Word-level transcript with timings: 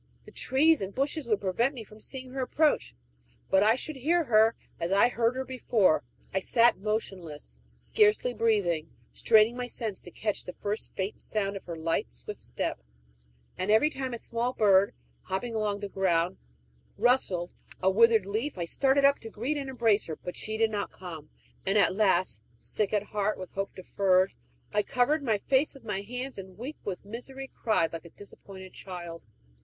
The 0.23 0.31
trees 0.31 0.81
and 0.81 0.95
bushes 0.95 1.27
would 1.27 1.41
prevent 1.41 1.75
me 1.75 1.83
from 1.83 2.01
seeing 2.01 2.31
her 2.31 2.41
approach, 2.41 2.95
but 3.51 3.61
I 3.61 3.75
should 3.75 3.97
hear 3.97 4.23
her, 4.23 4.55
as 4.79 4.91
I 4.91 5.03
had 5.03 5.11
heard 5.11 5.35
her 5.35 5.45
before. 5.45 6.03
I 6.33 6.39
sat 6.39 6.79
motionless, 6.79 7.59
scarcely 7.79 8.33
breathing, 8.33 8.95
straining 9.13 9.55
my 9.55 9.67
sense 9.67 10.01
to 10.01 10.09
catch 10.09 10.43
the 10.45 10.53
first 10.53 10.95
faint 10.95 11.21
sound 11.21 11.55
of 11.55 11.65
her 11.65 11.75
light, 11.77 12.15
swift 12.15 12.43
step; 12.43 12.81
and 13.59 13.69
every 13.69 13.91
time 13.91 14.11
a 14.11 14.17
small 14.17 14.53
bird, 14.53 14.95
hopping 15.25 15.53
along 15.53 15.81
the 15.81 15.87
ground, 15.87 16.37
rustled 16.97 17.53
a 17.79 17.91
withered 17.91 18.25
leaf, 18.25 18.57
I 18.57 18.65
started 18.65 19.05
up 19.05 19.19
to 19.19 19.29
greet 19.29 19.55
and 19.55 19.69
embrace 19.69 20.05
her. 20.05 20.15
But 20.15 20.35
she 20.35 20.57
did 20.57 20.71
not 20.71 20.89
come; 20.91 21.29
and 21.63 21.77
at 21.77 21.93
last, 21.93 22.41
sick 22.59 22.91
at 22.91 23.03
heart 23.03 23.37
with 23.37 23.51
hope 23.51 23.75
deferred, 23.75 24.33
I 24.73 24.81
covered 24.81 25.21
my 25.21 25.37
face 25.37 25.75
with 25.75 25.83
my 25.83 26.01
hands, 26.01 26.39
and, 26.39 26.57
weak 26.57 26.77
with 26.83 27.05
misery, 27.05 27.47
cried 27.53 27.93
like 27.93 28.05
a 28.05 28.09
disappointed 28.09 28.73
child. 28.73 29.21